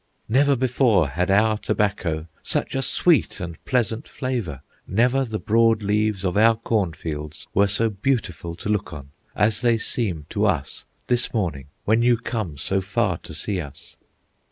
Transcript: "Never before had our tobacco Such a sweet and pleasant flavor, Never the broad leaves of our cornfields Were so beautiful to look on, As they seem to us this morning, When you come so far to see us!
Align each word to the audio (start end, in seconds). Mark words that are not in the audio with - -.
"Never 0.27 0.55
before 0.55 1.09
had 1.09 1.29
our 1.29 1.59
tobacco 1.59 2.25
Such 2.41 2.73
a 2.73 2.81
sweet 2.81 3.39
and 3.39 3.63
pleasant 3.65 4.07
flavor, 4.07 4.63
Never 4.87 5.23
the 5.25 5.37
broad 5.37 5.83
leaves 5.83 6.25
of 6.25 6.35
our 6.35 6.55
cornfields 6.55 7.47
Were 7.53 7.67
so 7.67 7.91
beautiful 7.91 8.55
to 8.55 8.67
look 8.69 8.93
on, 8.93 9.11
As 9.35 9.61
they 9.61 9.77
seem 9.77 10.25
to 10.29 10.47
us 10.47 10.85
this 11.05 11.35
morning, 11.35 11.67
When 11.85 12.01
you 12.01 12.17
come 12.17 12.57
so 12.57 12.81
far 12.81 13.19
to 13.19 13.35
see 13.35 13.61
us! 13.61 13.95